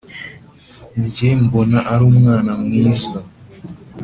[1.03, 3.17] njye mbona arumwana mwiza